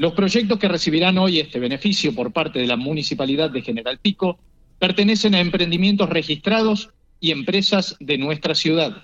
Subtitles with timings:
[0.00, 4.38] Los proyectos que recibirán hoy este beneficio por parte de la Municipalidad de General Pico
[4.78, 6.88] pertenecen a emprendimientos registrados
[7.20, 9.02] y empresas de nuestra ciudad.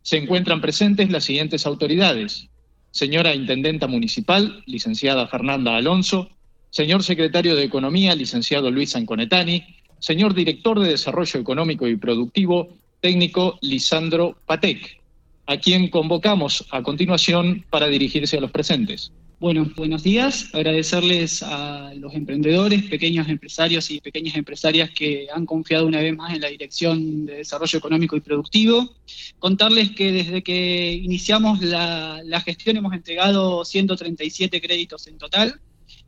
[0.00, 2.48] Se encuentran presentes las siguientes autoridades.
[2.92, 6.30] Señora Intendenta Municipal, licenciada Fernanda Alonso,
[6.70, 9.66] señor Secretario de Economía, licenciado Luis Anconetani,
[9.98, 12.70] señor Director de Desarrollo Económico y Productivo,
[13.02, 14.98] técnico Lisandro Patek,
[15.44, 19.12] a quien convocamos a continuación para dirigirse a los presentes.
[19.38, 20.48] Bueno, buenos días.
[20.54, 26.34] Agradecerles a los emprendedores, pequeños empresarios y pequeñas empresarias que han confiado una vez más
[26.34, 28.94] en la Dirección de Desarrollo Económico y Productivo.
[29.38, 35.60] Contarles que desde que iniciamos la, gestión hemos entregado 137 créditos en total.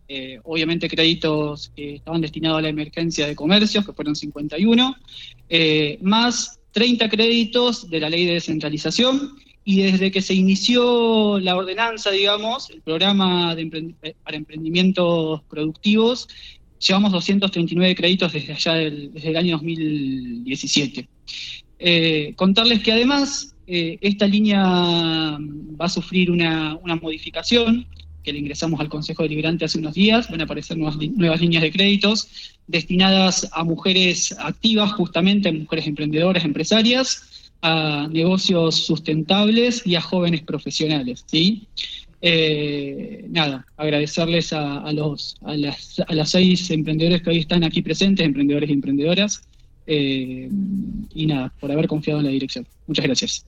[0.09, 4.97] Eh, obviamente créditos que estaban destinados a la emergencia de comercios, que fueron 51,
[5.51, 9.37] eh, más 30 créditos de la ley de descentralización
[9.69, 16.27] y desde que se inició la ordenanza, digamos, el programa eh, para emprendimientos productivos,
[16.79, 21.07] llevamos 239 créditos desde allá desde el año 2017.
[21.81, 24.65] Eh, contarles que además eh, esta línea
[25.39, 27.87] va a sufrir una, modificación
[28.25, 31.63] que le ingresamos al Consejo Deliberante hace unos días, van a aparecer nuevas, nuevas líneas
[31.63, 39.97] de créditos destinadas a mujeres activas, justamente, a mujeres emprendedoras, empresarias, a negocios sustentables y
[39.97, 41.25] a jóvenes profesionales.
[41.27, 41.67] ¿sí?
[42.21, 47.83] Eh, nada, agradecerles a, los, a, las, a las seis emprendedores que hoy están aquí
[47.83, 49.43] presentes, emprendedores y emprendedoras,
[49.87, 50.49] eh,
[51.15, 52.67] y nada, por haber confiado en la dirección.
[52.87, 53.47] Muchas gracias.